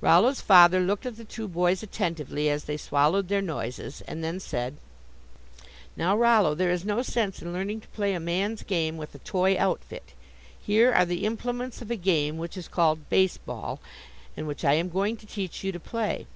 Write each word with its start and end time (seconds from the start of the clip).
Rollo's 0.00 0.40
father 0.40 0.78
looked 0.78 1.06
at 1.06 1.16
the 1.16 1.24
two 1.24 1.48
boys 1.48 1.82
attentively 1.82 2.48
as 2.48 2.66
they 2.66 2.76
swallowed 2.76 3.26
their 3.26 3.42
noises, 3.42 4.00
and 4.02 4.22
then 4.22 4.38
said: 4.38 4.76
"Now, 5.96 6.16
Rollo, 6.16 6.54
there 6.54 6.70
is 6.70 6.84
no 6.84 7.02
sense 7.02 7.42
in 7.42 7.52
learning 7.52 7.80
to 7.80 7.88
play 7.88 8.14
a 8.14 8.20
man's 8.20 8.62
game 8.62 8.96
with 8.96 9.12
a 9.12 9.18
toy 9.18 9.56
outfit. 9.58 10.12
Here 10.64 10.92
are 10.92 11.04
the 11.04 11.24
implements 11.26 11.82
of 11.82 11.90
a 11.90 11.96
game 11.96 12.38
which 12.38 12.56
is 12.56 12.68
called 12.68 13.08
base 13.08 13.38
ball, 13.38 13.80
and 14.36 14.46
which 14.46 14.64
I 14.64 14.74
am 14.74 14.88
going 14.88 15.16
to 15.16 15.26
teach 15.26 15.64
you 15.64 15.72
to 15.72 15.80
play." 15.80 16.28